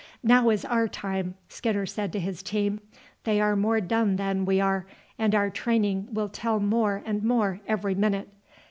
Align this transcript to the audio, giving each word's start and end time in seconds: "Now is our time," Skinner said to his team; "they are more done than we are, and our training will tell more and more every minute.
"Now 0.23 0.49
is 0.49 0.65
our 0.65 0.87
time," 0.87 1.35
Skinner 1.47 1.85
said 1.85 2.11
to 2.13 2.19
his 2.19 2.41
team; 2.41 2.79
"they 3.23 3.39
are 3.39 3.55
more 3.55 3.79
done 3.79 4.15
than 4.15 4.45
we 4.45 4.59
are, 4.59 4.87
and 5.19 5.35
our 5.35 5.51
training 5.51 6.07
will 6.11 6.27
tell 6.29 6.59
more 6.59 7.03
and 7.05 7.23
more 7.23 7.59
every 7.67 7.93
minute. 7.93 8.29